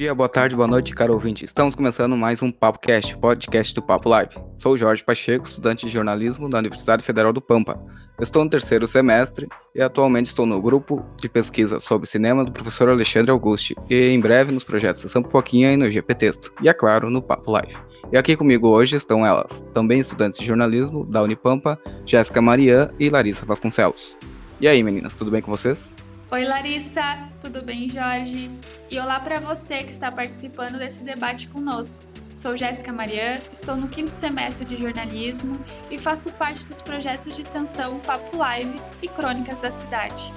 [0.00, 1.44] dia, boa tarde, boa noite, caro ouvinte.
[1.44, 4.34] Estamos começando mais um Papo Cast, podcast do Papo Live.
[4.56, 7.78] Sou Jorge Pacheco, estudante de jornalismo da Universidade Federal do Pampa.
[8.18, 12.88] Estou no terceiro semestre e atualmente estou no grupo de pesquisa sobre cinema do professor
[12.88, 16.50] Alexandre Augusti e em breve nos projetos Sessão Pipoquinha e no GP Texto.
[16.62, 17.76] E é claro, no Papo Live.
[18.10, 23.10] E aqui comigo hoje estão elas, também estudantes de jornalismo da Unipampa, Jéssica Marian e
[23.10, 24.16] Larissa Vasconcelos.
[24.58, 25.92] E aí, meninas, tudo bem com vocês?
[26.32, 28.48] Oi, Larissa, tudo bem, Jorge?
[28.88, 31.98] E olá para você que está participando desse debate conosco.
[32.36, 35.58] Sou Jéssica Marian, estou no quinto semestre de jornalismo
[35.90, 40.32] e faço parte dos projetos de extensão Papo Live e Crônicas da Cidade.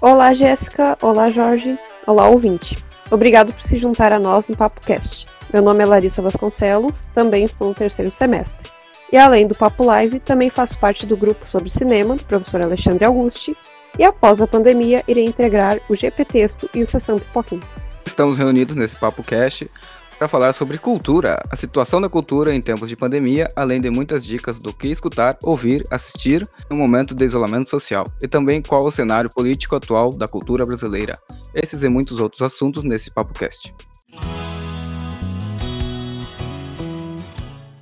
[0.00, 0.96] Olá, Jéssica.
[1.02, 1.78] Olá, Jorge.
[2.06, 2.82] Olá, ouvinte.
[3.10, 5.26] Obrigado por se juntar a nós no Papo Cast.
[5.52, 8.72] Meu nome é Larissa Vasconcelos, também estou no terceiro semestre.
[9.12, 13.04] E além do Papo Live, também faço parte do grupo sobre cinema do professor Alexandre
[13.04, 13.54] Augusti
[13.98, 17.62] e após a pandemia irei integrar o GP Texto e o Sessão Pipoquinha.
[18.06, 19.70] Estamos reunidos nesse Papo Cast
[20.18, 24.24] para falar sobre cultura, a situação da cultura em tempos de pandemia, além de muitas
[24.24, 28.92] dicas do que escutar, ouvir, assistir no momento de isolamento social, e também qual o
[28.92, 31.18] cenário político atual da cultura brasileira.
[31.52, 33.74] Esses e muitos outros assuntos nesse Papo Cast.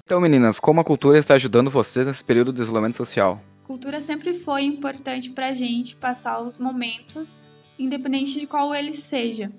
[0.04, 3.40] Então, meninas, como a cultura está ajudando vocês nesse período de isolamento social?
[3.64, 7.40] Cultura sempre foi importante para a gente passar os momentos,
[7.78, 9.52] independente de qual ele seja.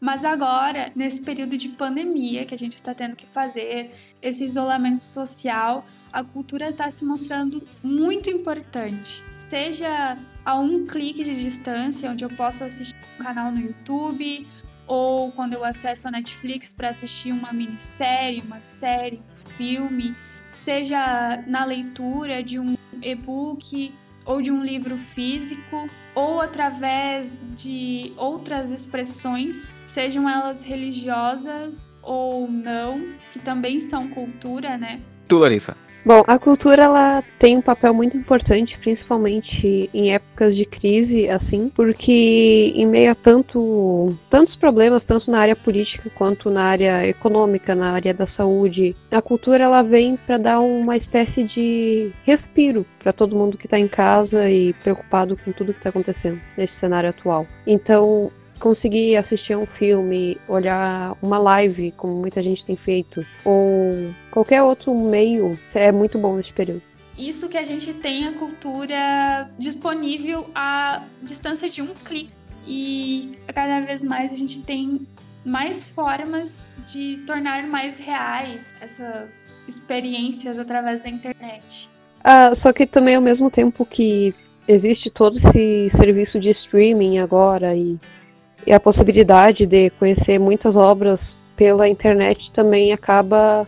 [0.00, 3.90] Mas agora, nesse período de pandemia que a gente está tendo que fazer,
[4.22, 9.22] esse isolamento social, a cultura está se mostrando muito importante.
[9.50, 14.46] Seja a um clique de distância, onde eu posso assistir um canal no YouTube,
[14.86, 20.16] ou quando eu acesso a Netflix para assistir uma minissérie, uma série, um filme,
[20.64, 23.92] seja na leitura de um e-book
[24.24, 33.12] ou de um livro físico, ou através de outras expressões, sejam elas religiosas ou não,
[33.32, 35.00] que também são cultura, né?
[35.26, 35.76] Tu, Larissa.
[36.04, 41.70] Bom, a cultura ela tem um papel muito importante, principalmente em épocas de crise, assim,
[41.74, 47.74] porque em meio a tanto, tantos problemas, tanto na área política quanto na área econômica,
[47.74, 53.12] na área da saúde, a cultura ela vem para dar uma espécie de respiro para
[53.12, 57.10] todo mundo que está em casa e preocupado com tudo que está acontecendo nesse cenário
[57.10, 57.46] atual.
[57.66, 64.62] Então, conseguir assistir um filme, olhar uma live, como muita gente tem feito, ou qualquer
[64.62, 66.82] outro meio, é muito bom nesse período.
[67.18, 72.32] Isso que a gente tem a cultura disponível à distância de um clique.
[72.66, 75.06] E cada vez mais a gente tem
[75.44, 76.52] mais formas
[76.86, 81.88] de tornar mais reais essas experiências através da internet.
[82.22, 84.34] Ah, só que também ao mesmo tempo que
[84.68, 87.98] existe todo esse serviço de streaming agora e
[88.66, 91.20] e a possibilidade de conhecer muitas obras
[91.56, 93.66] pela internet também acaba.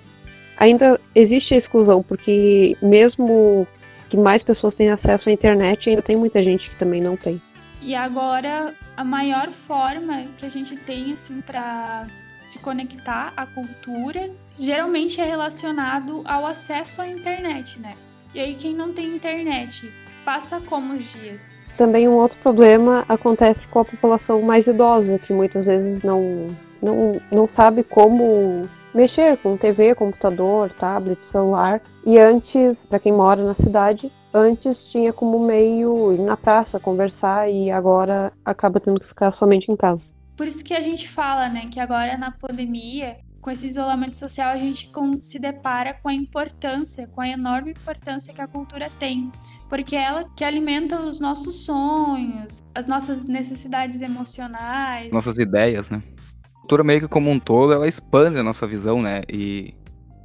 [0.57, 3.67] Ainda existe a exclusão, porque mesmo
[4.09, 7.41] que mais pessoas tenham acesso à internet, ainda tem muita gente que também não tem.
[7.81, 12.07] E agora, a maior forma que a gente tem assim, para
[12.45, 17.95] se conectar à cultura geralmente é relacionado ao acesso à internet, né?
[18.35, 19.91] E aí, quem não tem internet
[20.25, 21.41] passa como os dias?
[21.77, 26.49] Também um outro problema acontece com a população mais idosa, que muitas vezes não,
[26.81, 31.81] não, não sabe como mexer com TV, computador, tablet, celular.
[32.05, 37.51] E antes, para quem mora na cidade, antes tinha como meio ir na praça, conversar
[37.51, 40.01] e agora acaba tendo que ficar somente em casa.
[40.37, 44.51] Por isso que a gente fala, né, que agora na pandemia, com esse isolamento social,
[44.51, 44.91] a gente
[45.21, 49.31] se depara com a importância, com a enorme importância que a cultura tem
[49.73, 56.03] porque é ela que alimenta os nossos sonhos, as nossas necessidades emocionais, nossas ideias, né?
[56.45, 59.23] A cultura meio que como um todo, ela expande a nossa visão, né?
[59.33, 59.73] E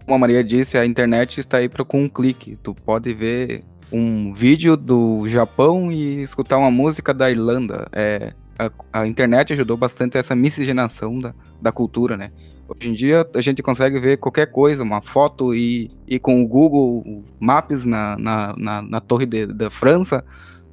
[0.04, 2.58] como a Maria disse, a internet está aí para com um clique.
[2.62, 7.88] Tu pode ver um vídeo do Japão e escutar uma música da Irlanda.
[7.94, 12.32] É, a, a internet ajudou bastante essa miscigenação da, da cultura, né?
[12.68, 16.48] Hoje em dia a gente consegue ver qualquer coisa, uma foto e, e com o
[16.48, 20.24] Google Maps na, na, na, na torre de, da França,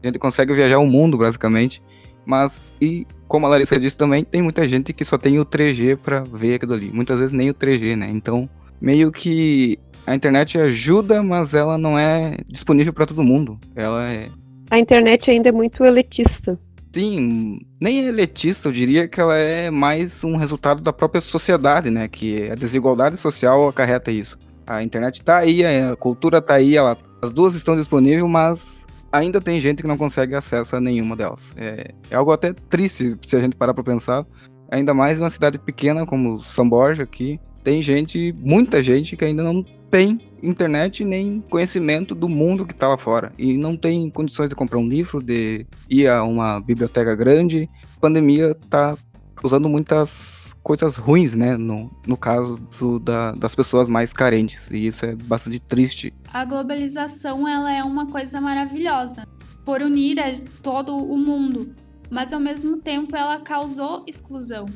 [0.02, 1.82] a gente consegue viajar o mundo basicamente.
[2.26, 5.96] Mas, e como a Larissa disse também, tem muita gente que só tem o 3G
[5.96, 6.90] para ver aquilo ali.
[6.92, 8.10] Muitas vezes nem o 3G, né?
[8.10, 8.48] Então,
[8.80, 13.58] meio que a internet ajuda, mas ela não é disponível para todo mundo.
[13.74, 14.28] Ela é.
[14.70, 16.58] A internet ainda é muito elitista.
[16.94, 21.90] Sim, nem é elitista, eu diria que ela é mais um resultado da própria sociedade,
[21.90, 22.06] né?
[22.06, 24.38] Que a desigualdade social acarreta isso.
[24.64, 29.40] A internet tá aí, a cultura tá aí, ela, as duas estão disponíveis, mas ainda
[29.40, 31.52] tem gente que não consegue acesso a nenhuma delas.
[31.56, 34.24] É, é algo até triste se a gente parar para pensar,
[34.70, 39.42] Ainda mais uma cidade pequena como São Borja aqui, tem gente, muita gente que ainda
[39.42, 39.64] não
[39.94, 44.54] tem internet nem conhecimento do mundo que está lá fora e não tem condições de
[44.56, 47.70] comprar um livro, de ir a uma biblioteca grande.
[47.96, 48.98] A pandemia está
[49.36, 51.56] causando muitas coisas ruins, né?
[51.56, 54.68] No, no caso do, da, das pessoas mais carentes.
[54.72, 56.12] E isso é bastante triste.
[56.32, 59.28] A globalização ela é uma coisa maravilhosa
[59.64, 60.18] por unir
[60.60, 61.72] todo o mundo,
[62.10, 64.66] mas ao mesmo tempo ela causou exclusão.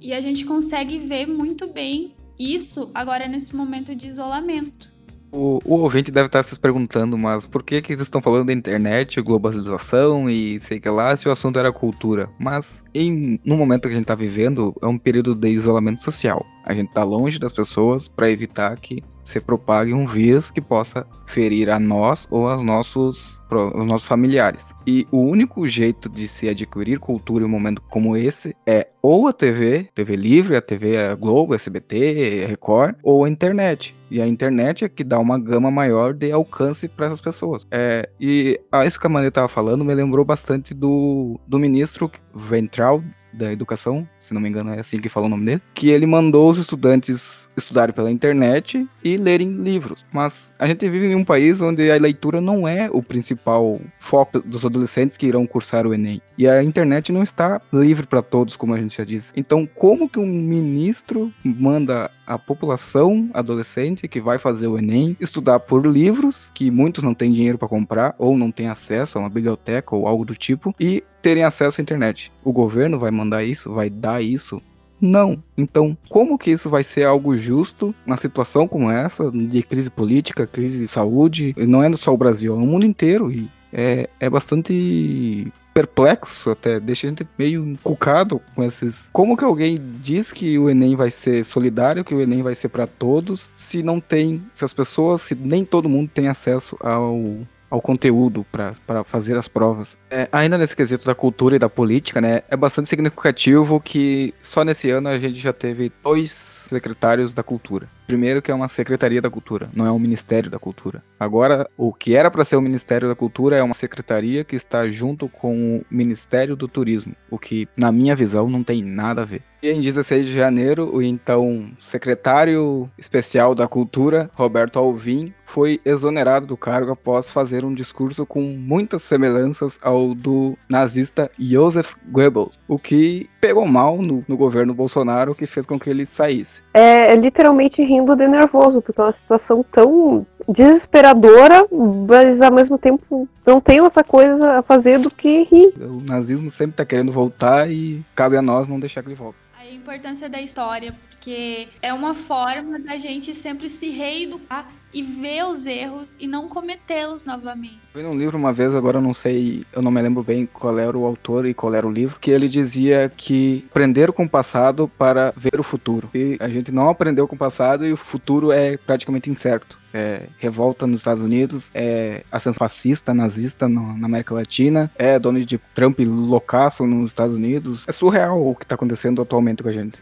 [0.00, 4.94] E a gente consegue ver muito bem isso agora nesse momento de isolamento.
[5.32, 8.52] O, o ouvinte deve estar se perguntando, mas por que que eles estão falando da
[8.52, 12.30] internet, globalização e sei que lá, se o assunto era cultura?
[12.38, 16.46] Mas em, no momento que a gente está vivendo, é um período de isolamento social.
[16.64, 21.04] A gente está longe das pessoas para evitar que se propague um vírus que possa
[21.26, 24.72] ferir a nós ou aos nossos, aos nossos familiares.
[24.86, 29.26] E o único jeito de se adquirir cultura em um momento como esse é ou
[29.26, 33.96] a TV, TV livre, a TV a Globo, SBT, Record, ou a internet.
[34.10, 37.66] E a internet é que dá uma gama maior de alcance para essas pessoas.
[37.70, 42.10] É, e ah, isso que a Maria estava falando me lembrou bastante do, do ministro
[42.32, 43.02] Ventral
[43.36, 46.06] da Educação, se não me engano é assim que fala o nome dele, que ele
[46.06, 50.04] mandou os estudantes estudarem pela internet e lerem livros.
[50.12, 54.40] Mas a gente vive em um país onde a leitura não é o principal foco
[54.40, 56.20] dos adolescentes que irão cursar o Enem.
[56.36, 59.32] E a internet não está livre para todos, como a gente já disse.
[59.36, 65.60] Então, como que um ministro manda a população adolescente que vai fazer o Enem estudar
[65.60, 69.30] por livros que muitos não têm dinheiro para comprar ou não têm acesso a uma
[69.30, 72.30] biblioteca ou algo do tipo e terem acesso à internet?
[72.44, 74.62] O governo vai mandar isso, vai dar isso
[75.00, 75.42] não.
[75.58, 80.46] Então, como que isso vai ser algo justo na situação como essa, de crise política,
[80.46, 81.52] crise de saúde?
[81.58, 83.32] Não é só o Brasil, é o mundo inteiro.
[83.32, 89.10] E é, é bastante perplexo até, deixa a gente meio encucado com esses.
[89.12, 92.68] Como que alguém diz que o Enem vai ser solidário, que o Enem vai ser
[92.68, 97.44] para todos, se não tem, se as pessoas, se nem todo mundo tem acesso ao
[97.70, 99.98] ao conteúdo para fazer as provas.
[100.10, 104.64] É, ainda nesse quesito da cultura e da política, né, é bastante significativo que só
[104.64, 107.88] nesse ano a gente já teve dois secretários da cultura.
[108.06, 111.02] Primeiro que é uma secretaria da cultura, não é um ministério da cultura.
[111.18, 114.88] Agora, o que era para ser o Ministério da Cultura é uma secretaria que está
[114.88, 119.24] junto com o Ministério do Turismo, o que na minha visão não tem nada a
[119.24, 119.42] ver.
[119.66, 126.46] E em 16 de janeiro, o então secretário especial da Cultura, Roberto Alvim, foi exonerado
[126.46, 132.78] do cargo após fazer um discurso com muitas semelhanças ao do nazista Joseph Goebbels, o
[132.78, 136.62] que pegou mal no, no governo Bolsonaro, que fez com que ele saísse.
[136.72, 141.66] É, é literalmente rindo de nervoso, porque é uma situação tão desesperadora,
[142.08, 145.74] mas ao mesmo tempo não tem outra coisa a fazer do que rir.
[145.80, 149.46] O nazismo sempre está querendo voltar e cabe a nós não deixar que ele volte.
[149.76, 155.66] Importância da história, porque é uma forma da gente sempre se reeducar e ver os
[155.66, 157.80] erros e não cometê-los novamente.
[157.94, 160.46] Eu li num livro uma vez, agora eu não sei, eu não me lembro bem
[160.46, 164.24] qual era o autor e qual era o livro, que ele dizia que aprender com
[164.24, 166.08] o passado para ver o futuro.
[166.14, 169.78] E a gente não aprendeu com o passado e o futuro é praticamente incerto.
[169.92, 175.60] É revolta nos Estados Unidos, é ascensão fascista, nazista no, na América Latina, é Donald
[175.74, 177.84] Trump loucaço nos Estados Unidos.
[177.88, 179.98] É surreal o que está acontecendo atualmente com a gente.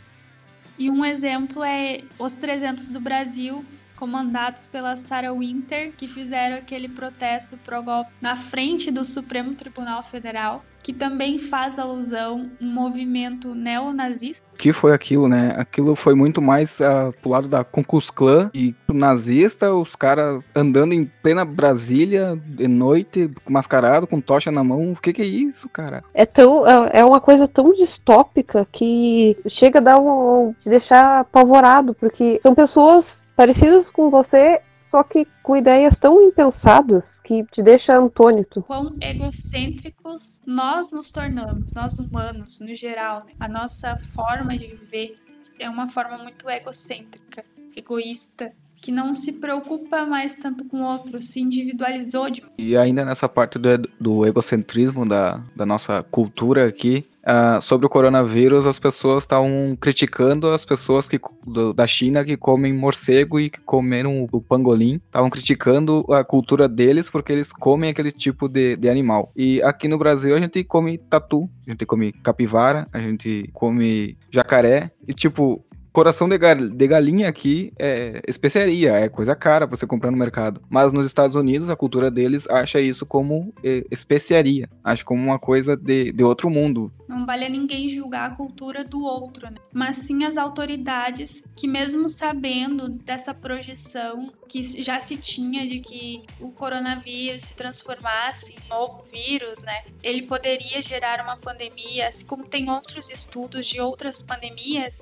[0.79, 3.65] E um exemplo é os 300 do Brasil,
[3.97, 10.65] comandados pela Sarah Winter, que fizeram aquele protesto pro-golpe na frente do Supremo Tribunal Federal,
[10.83, 14.45] que também faz alusão a um movimento neonazista.
[14.53, 15.55] O que foi aquilo, né?
[15.57, 20.93] Aquilo foi muito mais uh, pro lado da Klux Klan e nazista, os caras andando
[20.93, 24.93] em plena Brasília de noite, mascarado, com tocha na mão.
[24.93, 26.05] O que, que é isso, cara?
[26.13, 31.21] É tão é, é uma coisa tão distópica que chega a dar um, te deixar
[31.21, 33.07] apavorado, porque são pessoas
[33.37, 34.61] parecidos com você,
[34.91, 38.63] só que com ideias tão impensadas que te deixa antônito.
[38.63, 43.25] Quão egocêntricos nós nos tornamos, nós humanos, no geral.
[43.25, 43.33] Né?
[43.41, 45.17] A nossa forma de viver
[45.59, 48.53] é uma forma muito egocêntrica, egoísta,
[48.85, 52.29] que não se preocupa mais tanto com o outro, se individualizou.
[52.29, 52.43] De...
[52.59, 57.89] E ainda nessa parte do, do egocentrismo da, da nossa cultura aqui, Uh, sobre o
[57.89, 63.49] coronavírus, as pessoas estavam criticando as pessoas que, do, da China que comem morcego e
[63.49, 65.01] que comeram o, pangolim.
[65.07, 69.33] Estavam criticando a cultura deles porque eles comem aquele tipo de, de animal.
[69.35, 74.19] E aqui no Brasil a gente come tatu, a gente come capivara, a gente come
[74.31, 74.91] jacaré.
[75.09, 75.64] E tipo,
[75.95, 80.61] coração de, de galinha aqui é especiaria, é coisa cara pra você comprar no mercado.
[80.69, 85.39] Mas nos Estados Unidos, a cultura deles acha isso como é, especiaria, acha como uma
[85.39, 86.93] coisa de, de outro mundo.
[87.09, 89.57] Não vale a ninguém julgar a cultura do outro, né?
[89.73, 96.23] Mas sim as autoridades que, mesmo sabendo dessa projeção que já se tinha de que
[96.41, 99.85] o coronavírus se transformasse em novo vírus, né?
[100.03, 105.01] Ele poderia gerar uma pandemia, assim como tem outros estudos de outras pandemias,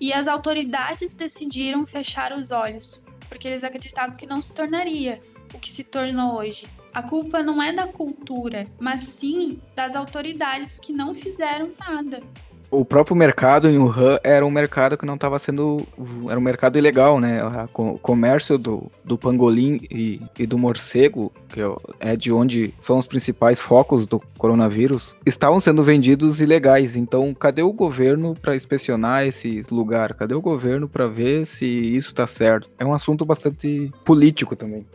[0.00, 5.20] e as autoridades decidiram fechar os olhos, porque eles acreditavam que não se tornaria
[5.54, 6.66] o que se tornou hoje.
[6.92, 12.20] A culpa não é da cultura, mas sim das autoridades que não fizeram nada
[12.70, 15.86] o próprio mercado em Wuhan era um mercado que não estava sendo.
[16.28, 17.40] Era um mercado ilegal, né?
[17.74, 21.60] O comércio do, do pangolim e, e do morcego, que
[21.98, 26.96] é de onde são os principais focos do coronavírus, estavam sendo vendidos ilegais.
[26.96, 30.14] Então, cadê o governo para inspecionar esse lugar?
[30.14, 32.68] Cadê o governo para ver se isso está certo?
[32.78, 34.86] É um assunto bastante político também.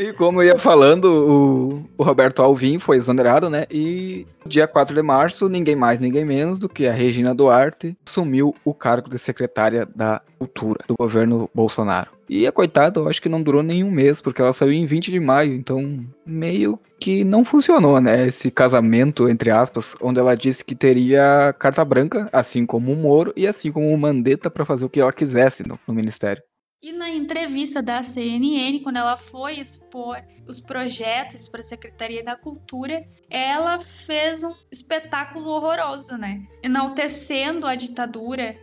[0.00, 3.66] E como eu ia falando, o, o, Roberto Alvim foi exonerado, né?
[3.70, 8.54] E dia 4 de março, ninguém mais, ninguém menos do que a Regina Duarte assumiu
[8.64, 12.12] o cargo de secretária da Cultura do governo Bolsonaro.
[12.26, 15.10] E a coitada, eu acho que não durou nenhum mês, porque ela saiu em 20
[15.10, 18.26] de maio, então meio que não funcionou, né?
[18.26, 23.34] Esse casamento, entre aspas, onde ela disse que teria carta branca, assim como o Moro
[23.36, 26.42] e assim como o Mandetta para fazer o que ela quisesse no, no ministério.
[26.82, 32.34] E na entrevista da CNN, quando ela foi expor os projetos para a Secretaria da
[32.34, 36.42] Cultura, ela fez um espetáculo horroroso, né?
[36.62, 38.56] Enaltecendo a ditadura,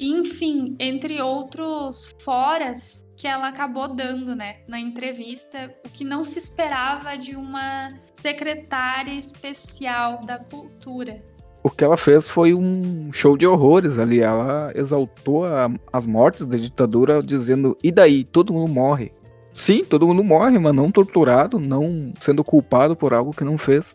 [0.00, 6.40] enfim, entre outros foras que ela acabou dando, né, na entrevista, o que não se
[6.40, 11.22] esperava de uma secretária especial da cultura
[11.62, 14.20] o que ela fez foi um show de horrores ali.
[14.20, 18.24] Ela exaltou a, as mortes da ditadura, dizendo: e daí?
[18.24, 19.12] Todo mundo morre.
[19.52, 23.94] Sim, todo mundo morre, mas não torturado, não sendo culpado por algo que não fez.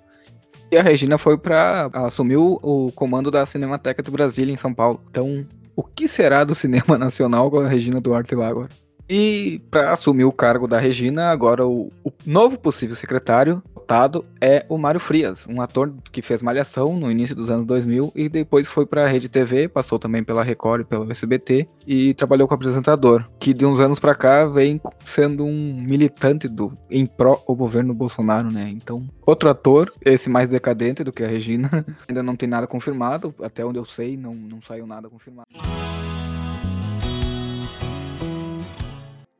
[0.71, 4.99] E a Regina foi para assumir o comando da Cinemateca do Brasil em São Paulo.
[5.09, 5.45] Então,
[5.75, 8.69] o que será do cinema nacional com a Regina Duarte lá agora?
[9.07, 14.65] E para assumir o cargo da Regina, agora o, o novo possível secretário votado é
[14.67, 18.67] o Mário Frias, um ator que fez Malhação no início dos anos 2000 e depois
[18.67, 22.55] foi para a Rede TV, passou também pela Record e pela SBT e trabalhou como
[22.55, 27.53] apresentador, que de uns anos para cá vem sendo um militante do em pró o
[27.53, 28.71] governo Bolsonaro, né?
[28.73, 33.35] Então, outro ator, esse mais decadente do que a Regina, ainda não tem nada confirmado,
[33.43, 35.47] até onde eu sei, não, não saiu nada confirmado.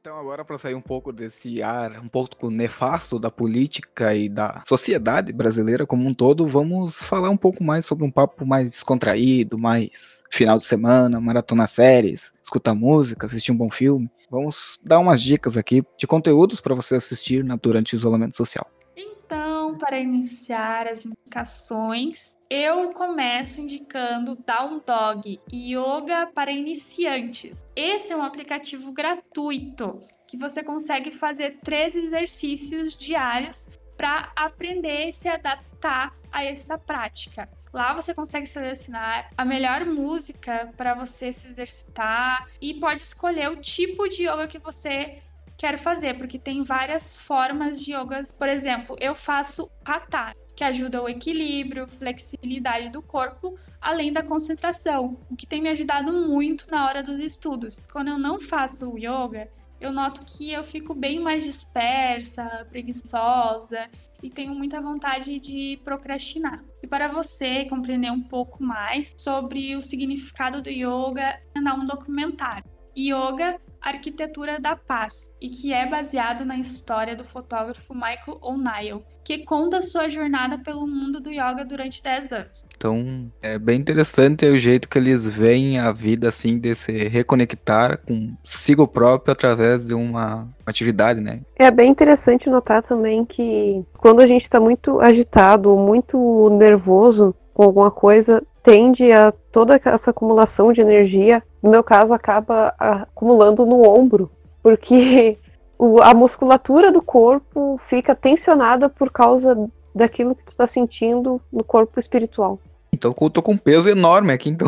[0.05, 4.61] Então, agora para sair um pouco desse ar um pouco nefasto da política e da
[4.67, 9.57] sociedade brasileira como um todo, vamos falar um pouco mais sobre um papo mais descontraído,
[9.57, 14.07] mais final de semana, maratona séries, escutar música, assistir um bom filme.
[14.29, 18.69] Vamos dar umas dicas aqui de conteúdos para você assistir durante o isolamento social.
[18.95, 27.65] Então, para iniciar as indicações, eu começo indicando Down Dog Yoga para iniciantes.
[27.75, 35.13] Esse é um aplicativo gratuito que você consegue fazer três exercícios diários para aprender e
[35.13, 37.49] se adaptar a essa prática.
[37.73, 43.57] Lá você consegue selecionar a melhor música para você se exercitar e pode escolher o
[43.57, 45.21] tipo de yoga que você
[45.57, 48.31] quer fazer, porque tem várias formas de yogas.
[48.31, 55.17] Por exemplo, eu faço hatha, que ajuda o equilíbrio, flexibilidade do corpo, além da concentração,
[55.29, 57.85] o que tem me ajudado muito na hora dos estudos.
[57.91, 63.89] Quando eu não faço yoga, eu noto que eu fico bem mais dispersa, preguiçosa
[64.23, 66.63] e tenho muita vontade de procrastinar.
[66.81, 72.63] E para você compreender um pouco mais sobre o significado do yoga, é um documentário.
[72.97, 79.45] Yoga Arquitetura da Paz, e que é baseado na história do fotógrafo Michael O'Neill, que
[79.45, 82.65] conta sua jornada pelo mundo do yoga durante 10 anos.
[82.75, 87.99] Então, é bem interessante o jeito que eles veem a vida assim de se reconectar
[87.99, 91.41] consigo próprio através de uma atividade, né?
[91.55, 97.63] É bem interessante notar também que quando a gente está muito agitado, muito nervoso com
[97.63, 103.81] alguma coisa, tende a toda essa acumulação de energia, no meu caso, acaba acumulando no
[103.89, 104.29] ombro,
[104.61, 105.35] porque
[106.03, 111.99] a musculatura do corpo fica tensionada por causa daquilo que tu está sentindo no corpo
[111.99, 112.59] espiritual.
[112.93, 114.67] Então eu tô com um peso enorme aqui, então.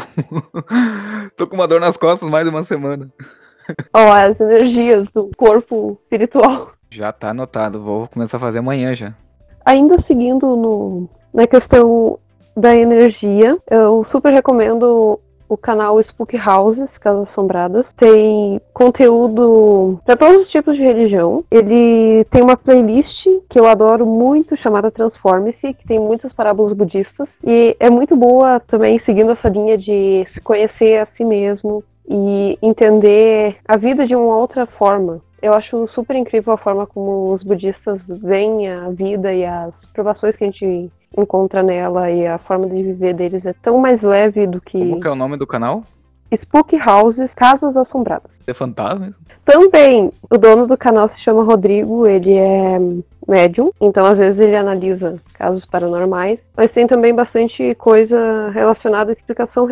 [1.38, 3.08] tô com uma dor nas costas mais de uma semana.
[3.94, 6.72] Ó, as energias do corpo espiritual.
[6.90, 9.14] Já tá anotado, vou começar a fazer amanhã já.
[9.64, 12.18] Ainda seguindo no, na questão
[12.56, 13.56] da energia.
[13.70, 17.86] Eu super recomendo o canal Spook Houses, Casas Assombradas.
[17.98, 21.44] Tem conteúdo para todos os tipos de religião.
[21.50, 27.28] Ele tem uma playlist que eu adoro muito, chamada Transforme-se, que tem muitas parábolas budistas.
[27.44, 32.58] E é muito boa também seguindo essa linha de se conhecer a si mesmo e
[32.62, 35.22] entender a vida de uma outra forma.
[35.42, 40.36] Eu acho super incrível a forma como os budistas veem a vida e as provações
[40.36, 44.48] que a gente encontra nela e a forma de viver deles é tão mais leve
[44.48, 44.80] do que.
[44.80, 45.84] Como que é o nome do canal?
[46.32, 48.32] Spook Houses, Casas Assombradas.
[48.46, 49.12] É fantasma?
[49.46, 52.78] Também, o dono do canal se chama Rodrigo, ele é
[53.28, 59.14] médium, então às vezes ele analisa casos paranormais, mas tem também bastante coisa relacionada à
[59.14, 59.68] explicação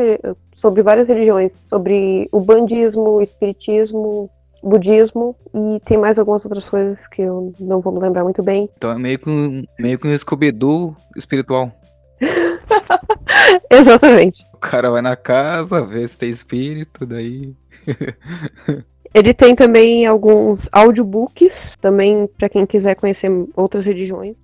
[0.62, 4.30] sobre várias religiões, sobre o bandismo, o espiritismo,
[4.64, 8.70] budismo e tem mais algumas outras coisas que eu não vou me lembrar muito bem.
[8.78, 11.72] Então é meio que um, meio que um Scooby-Doo espiritual.
[13.72, 14.44] Exatamente.
[14.54, 17.54] O cara vai na casa, vê se tem espírito, daí.
[19.14, 24.36] Ele tem também alguns audiobooks, também para quem quiser conhecer outras religiões.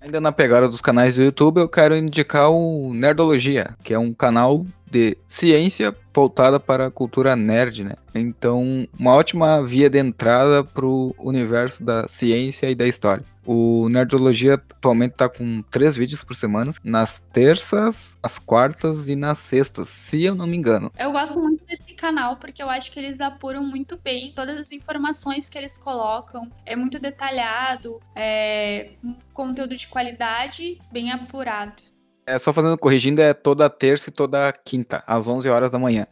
[0.00, 4.14] Ainda na pegada dos canais do YouTube, eu quero indicar o Nerdologia, que é um
[4.14, 7.94] canal de ciência voltada para a cultura nerd, né?
[8.14, 13.24] Então, uma ótima via de entrada para o universo da ciência e da história.
[13.50, 19.38] O Nerdologia atualmente está com três vídeos por semana, nas terças, as quartas e nas
[19.38, 20.92] sextas, se eu não me engano.
[20.98, 24.70] Eu gosto muito desse canal porque eu acho que eles apuram muito bem todas as
[24.70, 26.50] informações que eles colocam.
[26.66, 31.82] É muito detalhado, é um conteúdo de qualidade, bem apurado.
[32.28, 36.06] É, só fazendo corrigindo, é toda terça e toda quinta, às 11 horas da manhã.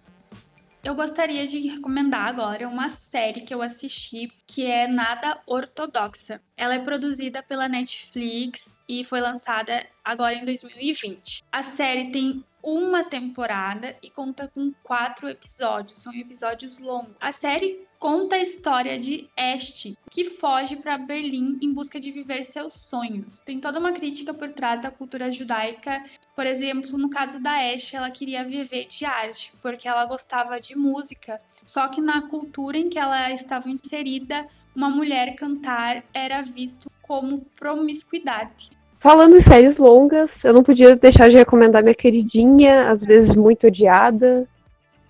[0.82, 6.40] Eu gostaria de recomendar agora uma série que eu assisti que é Nada Ortodoxa.
[6.56, 11.44] Ela é produzida pela Netflix e foi lançada agora em 2020.
[11.52, 16.02] A série tem uma temporada e conta com quatro episódios.
[16.02, 17.14] São episódios longos.
[17.20, 22.42] A série conta a história de Este, que foge para Berlim em busca de viver
[22.42, 23.38] seus sonhos.
[23.42, 26.04] Tem toda uma crítica por trás da cultura judaica.
[26.34, 30.76] Por exemplo, no caso da Este, ela queria viver de arte, porque ela gostava de
[30.76, 31.40] música.
[31.64, 37.44] Só que na cultura em que ela estava inserida, uma mulher cantar era visto como
[37.56, 38.75] promiscuidade.
[39.06, 43.68] Falando em séries longas, eu não podia deixar de recomendar minha queridinha, às vezes muito
[43.68, 44.48] odiada,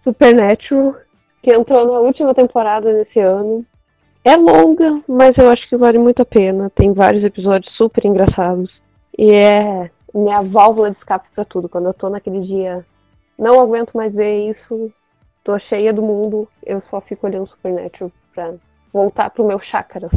[0.04, 0.96] Supernatural,
[1.42, 3.64] que entrou na última temporada desse ano.
[4.22, 6.70] É longa, mas eu acho que vale muito a pena.
[6.74, 8.70] Tem vários episódios super engraçados.
[9.16, 11.66] E é minha válvula de escape para tudo.
[11.66, 12.85] Quando eu tô naquele dia,
[13.38, 14.92] não aguento mais ver isso,
[15.42, 18.52] tô cheia do mundo, eu só fico olhando Supernatural pra
[18.92, 20.12] voltar pro meu chácaras.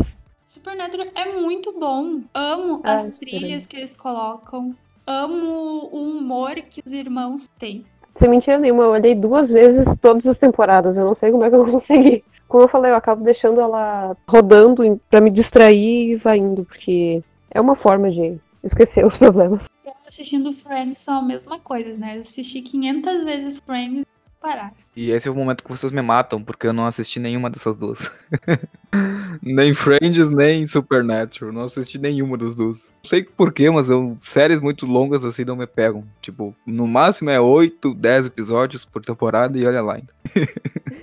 [0.50, 2.22] Supernatural é muito bom.
[2.34, 4.76] Amo Ah, as trilhas que eles colocam.
[5.06, 7.86] Amo o humor que os irmãos têm.
[8.20, 10.98] Sem mentira nenhuma, eu olhei duas vezes todas as temporadas.
[10.98, 12.24] Eu não sei como é que eu consegui.
[12.48, 17.24] Como eu falei, eu acabo deixando ela rodando pra me distrair e vai indo, porque
[17.52, 19.62] é uma forma de esquecer os problemas.
[19.86, 22.18] Eu assistindo Friends são a mesma coisa, né?
[22.18, 24.04] Eu assisti 500 vezes Friends
[24.39, 24.73] parar.
[24.95, 27.75] E esse é o momento que vocês me matam, porque eu não assisti nenhuma dessas
[27.75, 28.12] duas.
[29.41, 31.54] nem Friends, nem Supernatural.
[31.54, 32.89] Não assisti nenhuma das duas.
[33.04, 36.04] Não sei porquê, mas eu, séries muito longas assim não me pegam.
[36.21, 40.13] Tipo, no máximo é 8, 10 episódios por temporada e olha lá ainda.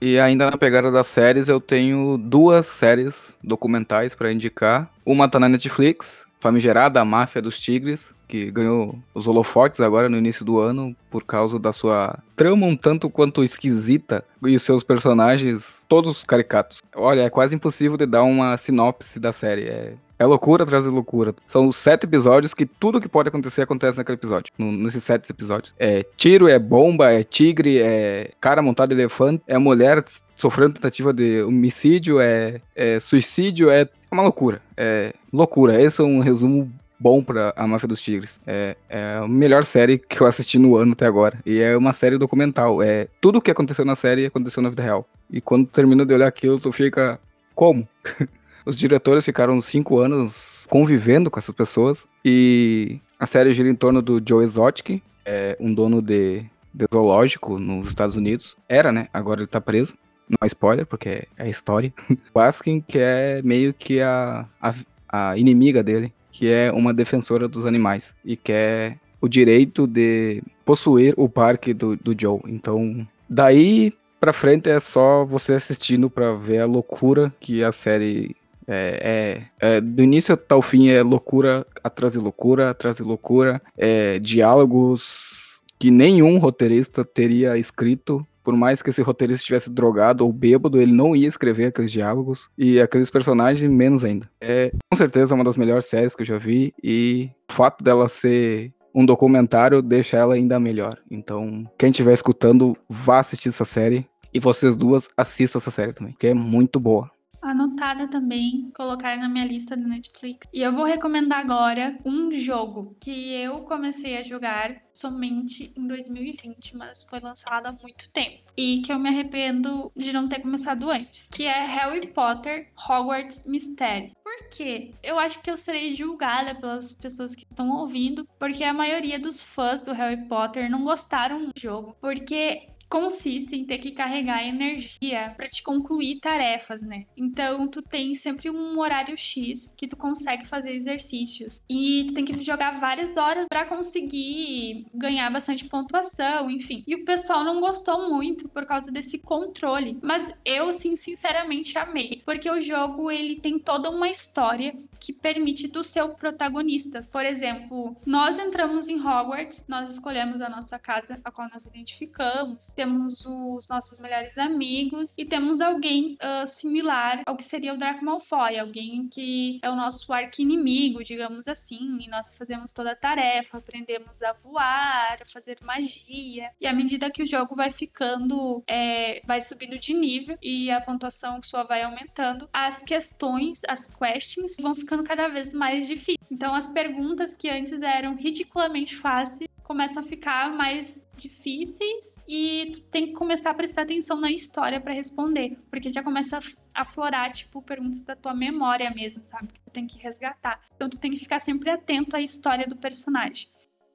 [0.00, 4.90] e ainda na pegada das séries, eu tenho duas séries documentais pra indicar.
[5.04, 10.16] Uma tá na Netflix, famigerada A Máfia dos Tigres, que ganhou os holofotes agora no
[10.16, 14.82] início do ano por causa da sua trama um tanto quanto esquisita e os seus
[14.82, 16.82] personagens todos caricatos.
[16.94, 19.62] Olha, é quase impossível de dar uma sinopse da série.
[19.64, 21.34] É, é loucura atrás de loucura.
[21.46, 24.52] São sete episódios que tudo que pode acontecer acontece naquele episódio.
[24.58, 25.74] no- nesses sete episódios.
[25.78, 30.04] É tiro, é bomba, é tigre, é cara montado em elefante, é mulher
[30.36, 34.60] sofrendo tentativa de homicídio, é, é suicídio, é uma loucura.
[34.76, 35.80] É loucura.
[35.80, 38.40] Esse é um resumo bom pra A Máfia dos Tigres.
[38.46, 41.38] É, é a melhor série que eu assisti no ano até agora.
[41.44, 42.82] E é uma série documental.
[42.82, 45.06] É tudo o que aconteceu na série aconteceu na vida real.
[45.30, 47.20] E quando termina de olhar aquilo, tu fica.
[47.54, 47.88] Como?
[48.66, 52.06] Os diretores ficaram cinco anos convivendo com essas pessoas.
[52.24, 57.58] E a série gira em torno do Joe Exotic, é um dono de, de zoológico
[57.58, 58.56] nos Estados Unidos.
[58.68, 59.08] Era, né?
[59.12, 59.96] Agora ele tá preso.
[60.28, 61.94] Não é spoiler, porque é história.
[62.34, 64.74] Baskin, que é meio que a, a,
[65.08, 71.14] a inimiga dele, que é uma defensora dos animais e quer o direito de possuir
[71.16, 72.40] o parque do, do Joe.
[72.46, 78.36] Então, daí pra frente é só você assistindo pra ver a loucura que a série
[78.68, 83.02] é, é, é, do início até o fim é loucura atrás de loucura, atrás de
[83.02, 88.26] loucura, é, diálogos que nenhum roteirista teria escrito.
[88.46, 92.48] Por mais que esse roteirista estivesse drogado ou bêbado, ele não ia escrever aqueles diálogos
[92.56, 94.30] e aqueles personagens menos ainda.
[94.40, 98.08] É com certeza uma das melhores séries que eu já vi e o fato dela
[98.08, 100.96] ser um documentário deixa ela ainda melhor.
[101.10, 104.06] Então, quem estiver escutando, vá assistir essa série.
[104.32, 107.10] E vocês duas assistam essa série também, que é muito boa
[107.50, 110.48] anotada também, colocar na minha lista do Netflix.
[110.52, 116.76] E eu vou recomendar agora um jogo que eu comecei a jogar somente em 2020,
[116.76, 118.42] mas foi lançado há muito tempo.
[118.56, 123.44] E que eu me arrependo de não ter começado antes, que é Harry Potter Hogwarts
[123.44, 124.12] Mystery.
[124.22, 124.92] Por quê?
[125.02, 129.42] Eu acho que eu serei julgada pelas pessoas que estão ouvindo, porque a maioria dos
[129.42, 135.32] fãs do Harry Potter não gostaram do jogo, porque consiste em ter que carregar energia
[135.36, 137.06] para te concluir tarefas, né?
[137.16, 142.24] Então tu tem sempre um horário X que tu consegue fazer exercícios e tu tem
[142.24, 146.84] que jogar várias horas para conseguir ganhar bastante pontuação, enfim.
[146.86, 152.22] E o pessoal não gostou muito por causa desse controle, mas eu sim sinceramente amei,
[152.24, 157.00] porque o jogo ele tem toda uma história que permite tu ser o protagonista.
[157.12, 162.70] Por exemplo, nós entramos em Hogwarts, nós escolhemos a nossa casa a qual nós identificamos,
[162.76, 168.04] temos os nossos melhores amigos e temos alguém uh, similar ao que seria o Draco
[168.04, 173.58] Malfoy, alguém que é o nosso arqui-inimigo, digamos assim, e nós fazemos toda a tarefa,
[173.58, 179.22] aprendemos a voar, a fazer magia, e à medida que o jogo vai ficando, é,
[179.24, 184.74] vai subindo de nível e a pontuação sua vai aumentando, as questões, as questions vão
[184.74, 186.18] ficando cada vez mais difíceis.
[186.30, 192.80] Então as perguntas que antes eram ridiculamente fáceis começam a ficar mais difíceis e tu
[192.90, 197.32] tem que começar a prestar atenção na história para responder, porque já começa a aflorar,
[197.32, 199.52] tipo, perguntas da tua memória mesmo, sabe?
[199.52, 200.60] Que tu tem que resgatar.
[200.74, 203.48] Então tu tem que ficar sempre atento à história do personagem.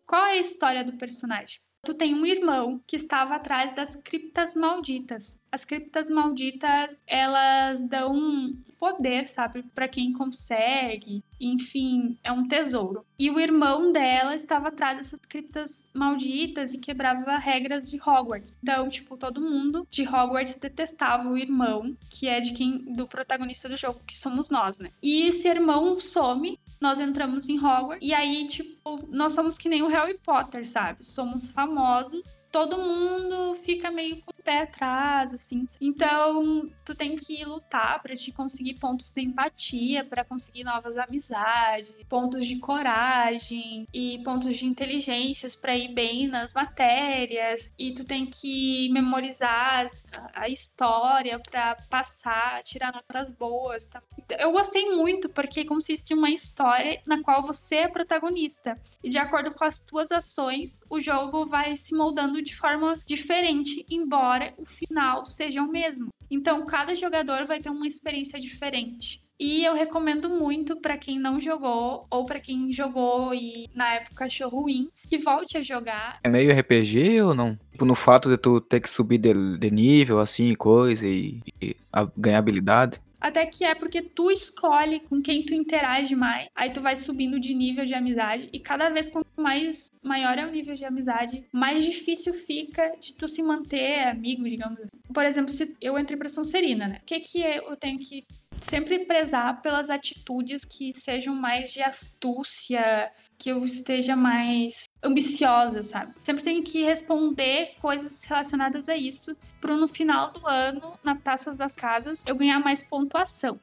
[0.06, 1.62] Qual é a história do personagem?
[1.84, 5.40] Tu tem um irmão que estava atrás das criptas malditas.
[5.52, 11.24] As criptas malditas, elas dão poder, sabe, para quem consegue.
[11.40, 13.06] Enfim, é um tesouro.
[13.18, 18.58] E o irmão dela estava atrás dessas criptas malditas e quebrava regras de Hogwarts.
[18.64, 23.70] Então, tipo, todo mundo de Hogwarts detestava o irmão, que é de quem do protagonista
[23.70, 24.90] do jogo, que somos nós, né?
[25.02, 29.84] E esse irmão some, nós entramos em Hogwarts e aí, tipo, nós somos que nem
[29.84, 31.06] o Harry Potter, sabe?
[31.06, 35.68] Somos famosos todo mundo fica meio com o pé atrás, assim.
[35.80, 41.92] Então, tu tem que lutar para te conseguir pontos de empatia, para conseguir novas amizades,
[42.10, 47.72] pontos de coragem e pontos de inteligências para ir bem nas matérias.
[47.78, 49.90] E tu tem que memorizar
[50.34, 53.88] a história para passar, tirar notas boas.
[53.88, 54.02] Tá?
[54.40, 58.80] Eu gostei muito porque consiste em uma história na qual você é protagonista.
[59.04, 63.86] E de acordo com as tuas ações, o jogo vai se moldando de forma diferente,
[63.90, 66.12] embora o final seja o mesmo.
[66.32, 69.22] Então, cada jogador vai ter uma experiência diferente.
[69.38, 74.26] E eu recomendo muito para quem não jogou ou para quem jogou e na época
[74.26, 76.20] achou ruim, que volte a jogar.
[76.24, 77.58] É meio RPG ou não?
[77.72, 81.76] Tipo, no fato de tu ter que subir de, de nível, assim, coisa e, e
[82.16, 83.02] ganhar habilidade?
[83.20, 87.40] Até que é porque tu escolhe com quem tu interage mais, aí tu vai subindo
[87.40, 91.46] de nível de amizade e cada vez quanto mais maior é o nível de amizade,
[91.52, 95.14] mais difícil fica de tu se manter amigo, digamos assim.
[95.14, 97.00] Por exemplo, se eu entrei pra Sonserina, né?
[97.02, 98.26] O que que eu tenho que
[98.62, 106.14] sempre prezar pelas atitudes que sejam mais de astúcia, que eu esteja mais ambiciosa, sabe?
[106.24, 111.58] Sempre tenho que responder coisas relacionadas a isso para no final do ano, na Taças
[111.58, 113.60] das Casas, eu ganhar mais pontuação.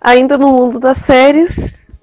[0.00, 1.50] Ainda no mundo das séries,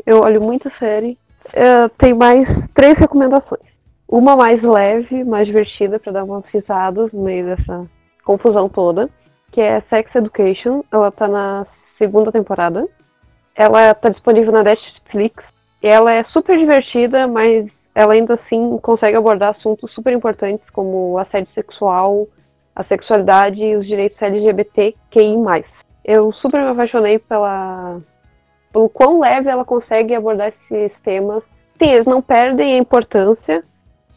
[0.05, 1.17] eu olho muita série.
[1.55, 3.61] Uh, tem mais três recomendações.
[4.07, 7.85] Uma mais leve, mais divertida, para dar umas risadas no meio dessa
[8.23, 9.09] confusão toda,
[9.51, 10.83] que é Sex Education.
[10.91, 11.65] Ela tá na
[11.97, 12.87] segunda temporada.
[13.55, 15.43] Ela tá disponível na Netflix
[15.83, 21.53] ela é super divertida, mas ela ainda assim consegue abordar assuntos super importantes como assédio
[21.53, 22.25] sexual,
[22.73, 25.65] a sexualidade e os direitos LGBTQI+.
[26.05, 27.99] Eu super me apaixonei pela
[28.73, 31.43] pelo quão leve ela consegue abordar esses temas.
[31.81, 33.63] Sim, eles não perdem a importância,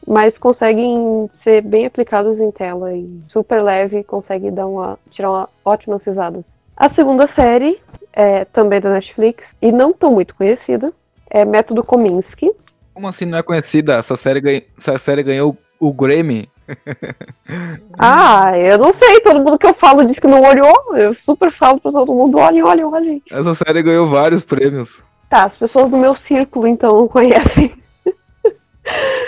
[0.07, 5.49] mas conseguem ser bem aplicados em tela e super leve, consegue dar uma tirar uma
[5.65, 6.43] ótimas risadas.
[6.77, 7.81] A segunda série
[8.13, 10.93] é também da Netflix e não tão muito conhecida,
[11.31, 12.51] é Método Kominsky.
[12.95, 13.95] Como assim não é conhecida?
[13.97, 16.49] Essa série, ganha, essa série ganhou o Grammy.
[17.99, 20.97] ah, eu não sei, todo mundo que eu falo diz que não olhou.
[20.97, 23.23] Eu super falo pra todo mundo, olhem, olhem, olhem.
[23.31, 25.03] Essa série ganhou vários prêmios.
[25.29, 27.75] Tá, as pessoas do meu círculo então não conhecem.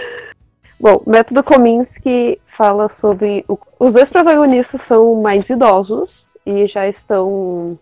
[0.80, 3.44] Bom, Método Kominsky fala sobre.
[3.48, 3.58] O...
[3.80, 6.10] Os dois protagonistas são mais idosos
[6.46, 7.78] e já estão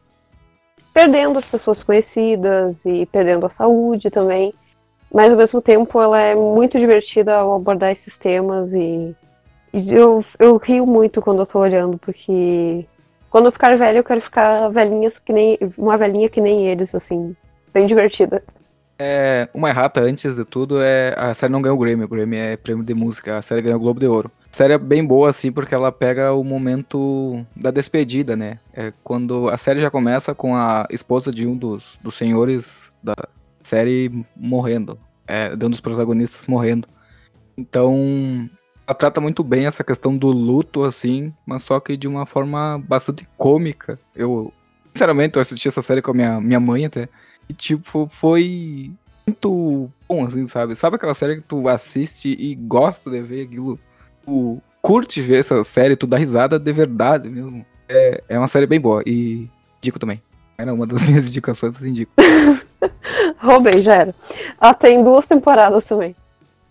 [0.92, 4.54] perdendo as pessoas conhecidas e perdendo a saúde também.
[5.12, 9.16] Mas ao mesmo tempo ela é muito divertida ao abordar esses temas e, e
[9.76, 12.86] eu, eu rio muito quando eu tô olhando, porque
[13.30, 15.58] quando eu ficar velha eu quero ficar velhinha que nem.
[15.76, 17.36] uma velhinha que nem eles, assim.
[17.74, 18.42] Bem divertida.
[18.98, 22.36] É, uma errata antes de tudo é a série não ganhou o Grammy, o Grammy
[22.36, 24.30] é prêmio de música, a série ganhou o Globo de Ouro.
[24.50, 28.58] A série é bem boa assim porque ela pega o momento da despedida, né?
[28.72, 33.14] É quando a série já começa com a esposa de um dos, dos senhores da
[33.62, 36.88] série morrendo, é, de um dos protagonistas morrendo.
[37.58, 38.48] Então,
[38.86, 42.80] ela trata muito bem essa questão do luto assim, mas só que de uma forma
[42.86, 43.98] bastante cômica.
[44.14, 44.52] Eu,
[44.92, 47.08] sinceramente, eu assisti essa série com a minha, minha mãe até.
[47.48, 48.92] E, tipo, foi
[49.26, 50.76] muito bom, assim, sabe?
[50.76, 53.78] Sabe aquela série que tu assiste e gosta de ver aquilo?
[54.24, 57.66] Tu curte ver essa série, tu dá risada de verdade mesmo.
[57.88, 60.22] É, é uma série bem boa e indico também.
[60.56, 62.12] Era uma das minhas indicações, mas indico.
[63.38, 64.14] Roubei, já era.
[64.60, 66.14] Ela tem duas temporadas também.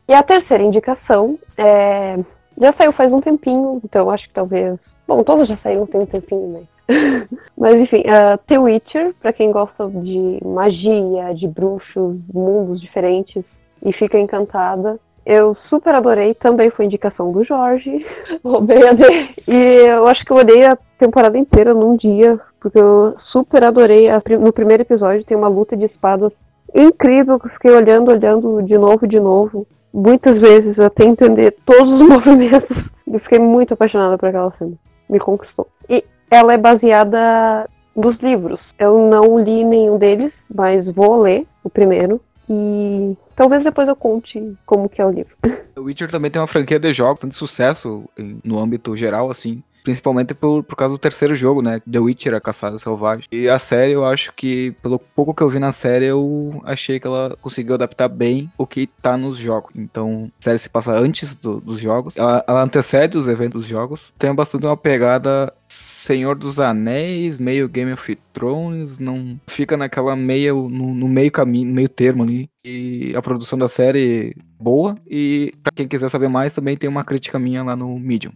[0.07, 2.17] E a terceira indicação é...
[2.57, 4.77] já saiu faz um tempinho, então acho que talvez.
[5.07, 6.61] Bom, todos já saíram tem um tempinho, né?
[7.57, 13.43] Mas enfim, uh, The Witcher, para quem gosta de magia, de bruxos, mundos diferentes
[13.83, 14.99] e fica encantada.
[15.25, 18.05] Eu super adorei, também foi indicação do Jorge.
[18.45, 19.51] Roubei a.
[19.51, 24.07] E eu acho que eu olhei a temporada inteira num dia, porque eu super adorei.
[24.07, 26.31] A, no primeiro episódio tem uma luta de espadas
[26.75, 29.65] incrível, que eu fiquei olhando, olhando de novo, de novo.
[29.95, 32.77] Muitas vezes até entender todos os movimentos.
[33.07, 34.73] Eu fiquei muito apaixonada por aquela cena.
[35.09, 35.67] Me conquistou.
[35.89, 38.59] E ela é baseada nos livros.
[38.77, 42.19] Eu não li nenhum deles, mas vou ler o primeiro.
[42.49, 45.35] E talvez depois eu conte como que é o livro.
[45.77, 48.05] O Witcher também tem uma franquia de jogos, tanto sucesso
[48.45, 49.61] no âmbito geral, assim.
[49.85, 51.79] Principalmente por, por causa do terceiro jogo, né?
[51.89, 53.25] The Witcher, a Caçada Selvagem.
[53.31, 56.99] E a série, eu acho que, pelo pouco que eu vi na série, eu achei
[56.99, 59.71] que ela conseguiu adaptar bem o que tá nos jogos.
[59.75, 62.17] Então, a série se passa antes do, dos jogos.
[62.17, 64.11] Ela, ela antecede os eventos dos jogos.
[64.17, 70.69] Tem bastante uma pegada Senhor dos Anéis, meio Game of Thrones, não fica naquela meio
[70.69, 72.47] no, no meio caminho, meio termo ali.
[72.63, 77.03] E a produção da série boa e para quem quiser saber mais também tem uma
[77.03, 78.31] crítica minha lá no Medium.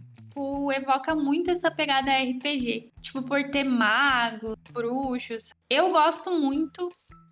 [0.72, 5.52] Evoca muito essa pegada RPG, tipo por ter magos, bruxos.
[5.68, 6.88] Eu gosto muito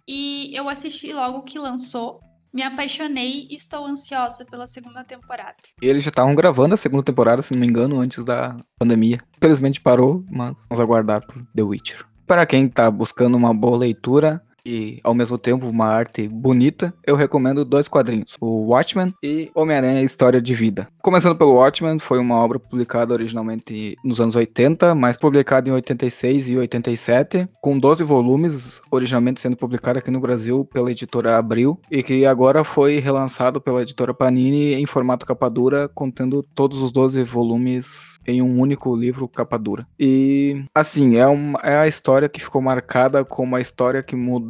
[0.06, 2.20] e eu assisti logo que lançou
[2.52, 5.56] me apaixonei e estou ansiosa pela segunda temporada.
[5.80, 9.18] E eles já estavam gravando a segunda temporada, se não me engano, antes da pandemia.
[9.36, 12.04] Infelizmente parou, mas vamos aguardar por The Witcher.
[12.26, 17.16] Para quem está buscando uma boa leitura, e ao mesmo tempo uma arte bonita, eu
[17.16, 20.88] recomendo dois quadrinhos: o Watchmen e Homem-Aranha História de Vida.
[21.02, 26.50] Começando pelo Watchmen, foi uma obra publicada originalmente nos anos 80, mas publicada em 86
[26.50, 32.02] e 87, com 12 volumes, originalmente sendo publicada aqui no Brasil pela editora Abril, e
[32.02, 37.22] que agora foi relançado pela editora Panini em formato capa dura, contendo todos os 12
[37.24, 39.86] volumes em um único livro capa dura.
[39.98, 44.47] E assim, é, uma, é a história que ficou marcada como a história que mudou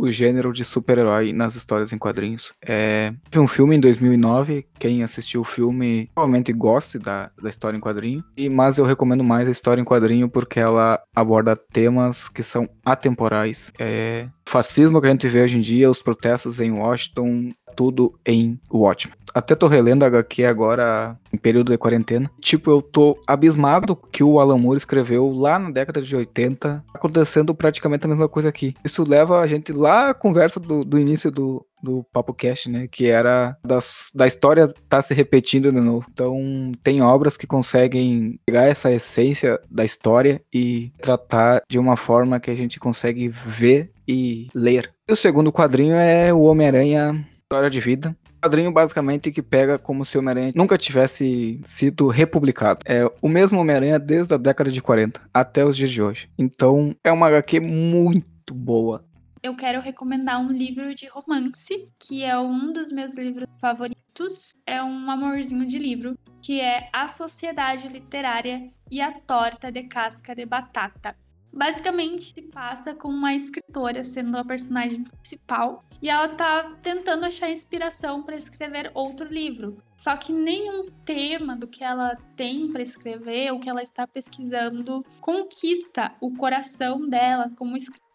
[0.00, 2.52] o gênero de super-herói nas histórias em quadrinhos.
[2.66, 7.80] É um filme em 2009, quem assistiu o filme provavelmente goste da, da história em
[7.80, 12.42] quadrinho, e, mas eu recomendo mais a história em quadrinho porque ela aborda temas que
[12.42, 13.72] são atemporais.
[13.78, 18.58] É, fascismo que a gente vê hoje em dia, os protestos em Washington, tudo em
[18.70, 19.20] Watchmen.
[19.34, 22.30] Até tô relendo a HQ agora em período de quarentena.
[22.40, 27.54] Tipo, eu tô abismado que o Alan Moore escreveu lá na década de 80, acontecendo
[27.54, 28.74] praticamente a mesma coisa aqui.
[28.84, 32.88] Isso leva a gente lá à conversa do, do início do, do Papo Cast, né?
[32.90, 36.06] Que era das, da história tá se repetindo de novo.
[36.12, 42.40] Então, tem obras que conseguem pegar essa essência da história e tratar de uma forma
[42.40, 44.92] que a gente consegue ver e ler.
[45.08, 48.16] E o segundo quadrinho é o Homem-Aranha História de Vida.
[48.40, 52.78] Quadrinho basicamente que pega como se o Homem-Aranha nunca tivesse sido republicado.
[52.84, 56.30] É o mesmo Homem-Aranha desde a década de 40 até os dias de hoje.
[56.38, 59.04] Então é uma HQ muito boa.
[59.42, 64.54] Eu quero recomendar um livro de romance, que é um dos meus livros favoritos.
[64.64, 70.36] É um amorzinho de livro, que é A Sociedade Literária e a Torta de Casca
[70.36, 71.16] de Batata.
[71.52, 77.50] Basicamente, se passa com uma escritora sendo a personagem principal e ela tá tentando achar
[77.50, 79.82] inspiração para escrever outro livro.
[79.96, 85.04] Só que nenhum tema do que ela tem para escrever, o que ela está pesquisando,
[85.20, 88.09] conquista o coração dela como escritora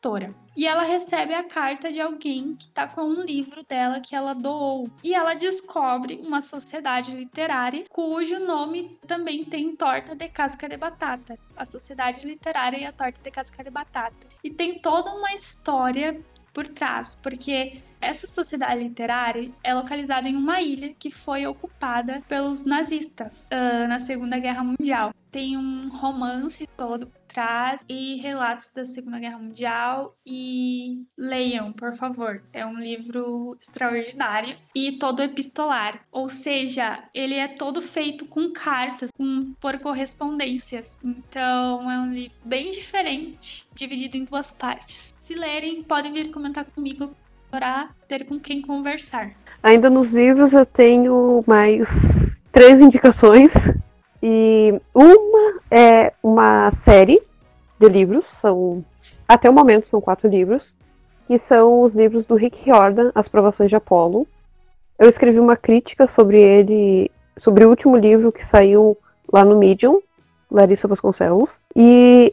[0.55, 4.33] E ela recebe a carta de alguém que está com um livro dela que ela
[4.33, 4.87] doou.
[5.03, 11.37] E ela descobre uma sociedade literária cujo nome também tem torta de casca de batata.
[11.57, 14.27] A Sociedade Literária e a Torta de Casca de Batata.
[14.43, 16.21] E tem toda uma história
[16.53, 22.63] por trás, porque essa sociedade literária é localizada em uma ilha que foi ocupada pelos
[22.63, 25.13] nazistas uh, na Segunda Guerra Mundial.
[25.31, 31.93] Tem um romance todo por trás e relatos da Segunda Guerra Mundial e leiam, por
[31.97, 32.41] favor.
[32.53, 39.09] É um livro extraordinário e todo epistolar, ou seja, ele é todo feito com cartas,
[39.17, 40.97] com, por correspondências.
[41.03, 45.13] Então é um livro bem diferente, dividido em duas partes.
[45.23, 47.11] Se lerem, podem vir comentar comigo
[47.51, 49.31] para ter com quem conversar.
[49.61, 51.81] Ainda nos livros eu tenho mais
[52.53, 53.49] três indicações.
[54.27, 57.21] E uma é uma série
[57.79, 58.83] de livros, são
[59.27, 60.61] até o momento são quatro livros,
[61.27, 64.27] que são os livros do Rick Riordan, As Provações de Apolo.
[64.99, 67.11] Eu escrevi uma crítica sobre ele,
[67.43, 68.95] sobre o último livro que saiu
[69.33, 69.99] lá no Medium,
[70.49, 71.49] Larissa Vasconcelos.
[71.75, 72.31] E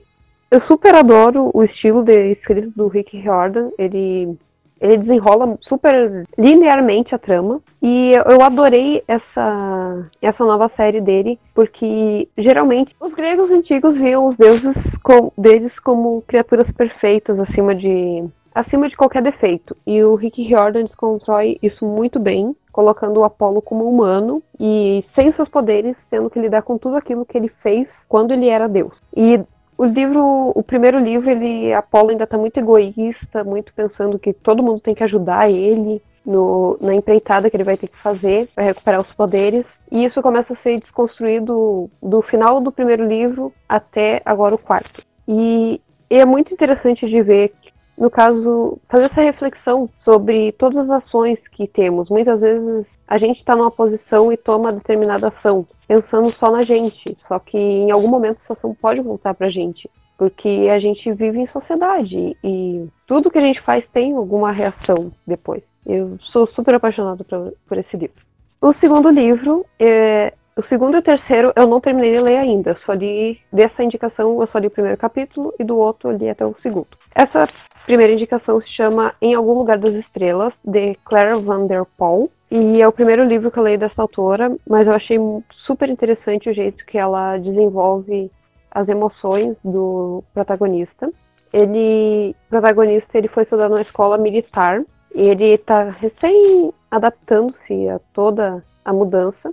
[0.51, 3.71] eu super adoro o estilo de escrita do Rick Riordan.
[3.79, 4.39] Ele
[4.83, 7.61] ele desenrola super linearmente a trama.
[7.81, 14.37] E eu adorei essa, essa nova série dele, porque geralmente os gregos antigos viam os
[14.37, 19.75] deuses com, deles como criaturas perfeitas acima de acima de qualquer defeito.
[19.87, 25.33] E o Rick Riordan desconstrói isso muito bem, colocando o Apolo como humano e sem
[25.33, 28.93] seus poderes, tendo que lidar com tudo aquilo que ele fez quando ele era Deus.
[29.17, 29.41] E
[29.83, 34.63] o livro, o primeiro livro, ele Apolo ainda está muito egoísta, muito pensando que todo
[34.63, 38.63] mundo tem que ajudar ele no, na empreitada que ele vai ter que fazer para
[38.63, 39.67] recuperar os poderes.
[39.91, 45.03] E isso começa a ser desconstruído do final do primeiro livro até agora o quarto.
[45.27, 47.53] E, e é muito interessante de ver
[47.99, 52.09] no caso, fazer essa reflexão sobre todas as ações que temos.
[52.09, 57.17] Muitas vezes a gente está numa posição e toma determinada ação, pensando só na gente,
[57.29, 61.13] só que em algum momento essa ação pode voltar para a gente, porque a gente
[61.13, 65.63] vive em sociedade e tudo que a gente faz tem alguma reação depois.
[65.85, 68.23] Eu sou super apaixonada por, por esse livro.
[68.61, 72.79] O segundo livro é o segundo e o terceiro eu não terminei de ler ainda.
[72.87, 76.31] Só li dessa indicação, eu só li o primeiro capítulo e do outro eu li
[76.31, 76.89] até o segundo.
[77.15, 77.49] Essa
[77.85, 82.31] primeira indicação se chama Em Algum Lugar das Estrelas, de Claire Van Der Poel.
[82.51, 85.19] E é o primeiro livro que eu leio dessa autora, mas eu achei
[85.67, 88.31] super interessante o jeito que ela desenvolve
[88.71, 91.11] as emoções do protagonista.
[91.53, 94.83] Ele, o protagonista, ele foi estudar numa escola militar
[95.15, 99.53] e ele está recém adaptando-se a toda a mudança.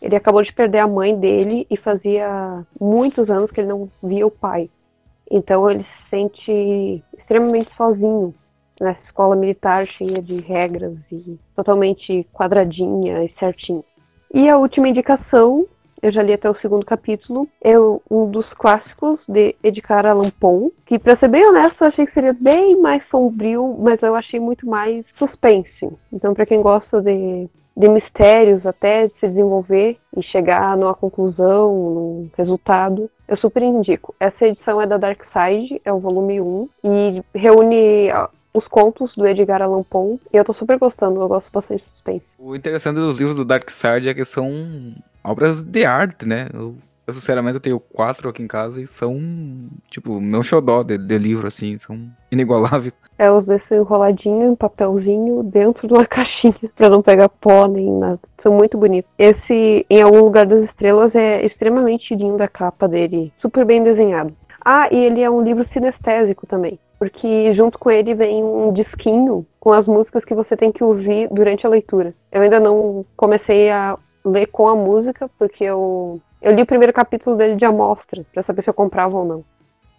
[0.00, 4.26] Ele acabou de perder a mãe dele e fazia muitos anos que ele não via
[4.26, 4.70] o pai.
[5.30, 8.34] Então ele se sente extremamente sozinho
[8.80, 13.84] nessa escola militar cheia de regras e totalmente quadradinha e certinha.
[14.32, 15.66] E a última indicação,
[16.02, 20.72] eu já li até o segundo capítulo, é um dos clássicos de Edgar Allan Poe,
[20.86, 24.40] que para ser bem honesto, eu achei que seria bem mais sombrio, mas eu achei
[24.40, 25.92] muito mais suspense.
[26.12, 27.48] Então para quem gosta de
[27.80, 34.14] de mistérios até se desenvolver e chegar numa conclusão, num resultado, eu super indico.
[34.20, 38.10] Essa edição é da Dark Side, é o volume 1, e reúne
[38.52, 41.90] os contos do Edgar Allan Poe, e eu tô super gostando, eu gosto bastante de
[41.90, 42.26] suspense.
[42.38, 46.48] O interessante dos livros do Dark Side é que são obras de arte, né?
[46.52, 46.74] Eu,
[47.10, 49.18] eu sinceramente eu tenho quatro aqui em casa e são,
[49.88, 51.98] tipo, meu xodó de, de livro, assim, são
[52.30, 52.96] inigualáveis.
[53.18, 57.92] É, os desse enroladinho em papelzinho dentro de uma caixinha, pra não pegar pó nem
[57.92, 58.20] nada.
[58.42, 59.10] São muito bonitos.
[59.18, 64.32] Esse, em algum lugar das estrelas, é extremamente lindo a capa dele, super bem desenhado.
[64.64, 69.46] Ah, e ele é um livro sinestésico também, porque junto com ele vem um disquinho
[69.58, 72.14] com as músicas que você tem que ouvir durante a leitura.
[72.30, 76.92] Eu ainda não comecei a ler com a música, porque eu, eu li o primeiro
[76.92, 79.44] capítulo dele de amostra, para saber se eu comprava ou não.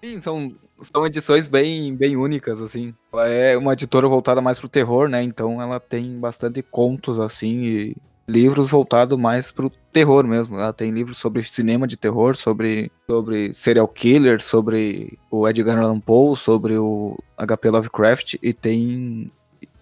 [0.04, 0.52] Sim, são,
[0.82, 2.94] são edições bem, bem únicas, assim.
[3.14, 5.22] Ela é uma editora voltada mais pro terror, né?
[5.22, 7.96] Então ela tem bastante contos, assim, e
[8.28, 10.58] livros voltados mais pro terror mesmo.
[10.58, 16.00] Ela tem livros sobre cinema de terror, sobre, sobre serial killer, sobre o Edgar Allan
[16.00, 19.32] Poe, sobre o HP Lovecraft e tem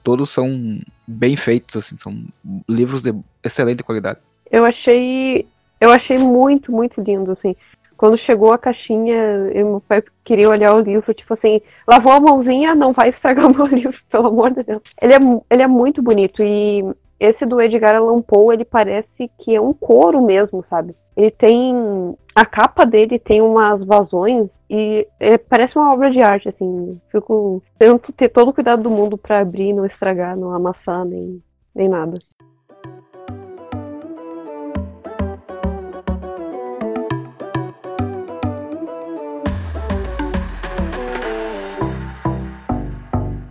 [0.03, 2.23] todos são bem feitos assim, são
[2.67, 3.13] livros de
[3.43, 4.19] excelente qualidade.
[4.51, 5.47] Eu achei
[5.79, 7.55] eu achei muito, muito lindo assim.
[7.97, 9.15] Quando chegou a caixinha,
[9.53, 13.45] eu, meu pai queria olhar o livro, tipo assim, lavou a mãozinha, não vai estragar
[13.45, 14.81] o meu livro, pelo amor de Deus.
[15.01, 15.17] Ele é,
[15.51, 16.85] ele é muito bonito e
[17.19, 20.95] esse do Edgar Allan Poe, ele parece que é um couro mesmo, sabe?
[21.17, 22.15] Ele tem.
[22.33, 27.01] A capa dele tem umas vazões E é, parece uma obra de arte, assim.
[27.11, 31.43] Fico tento ter todo o cuidado do mundo para abrir, não estragar, não amassar, nem,
[31.75, 32.17] nem nada.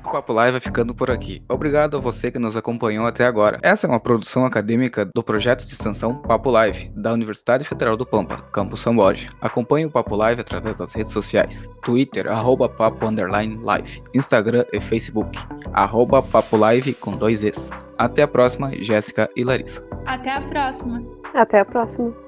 [0.09, 1.43] Papo Live vai ficando por aqui.
[1.49, 3.59] Obrigado a você que nos acompanhou até agora.
[3.63, 8.07] Essa é uma produção acadêmica do projeto de extensão Papo Live, da Universidade Federal do
[8.07, 9.29] Pampa, Campus São Borja.
[9.41, 14.81] Acompanhe o Papo Live através das redes sociais, Twitter, arroba papo underline live, Instagram e
[14.81, 15.39] Facebook,
[15.73, 17.71] arroba papo live com dois Es.
[17.97, 19.85] Até a próxima, Jéssica e Larissa.
[20.07, 21.03] Até a próxima.
[21.35, 22.28] Até a próxima.